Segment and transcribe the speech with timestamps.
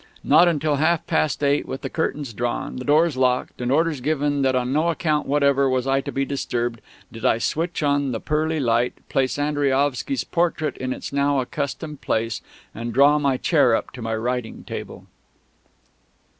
[0.23, 4.41] Not until half past eight, with the curtains drawn, the doors locked, and orders given
[4.41, 6.81] that on no account whatever was I to be disturbed,
[7.11, 12.41] did I switch on the pearly light, place Andriaovsky's portrait in its now accustomed place,
[12.73, 15.05] and draw my chair up to my writing table.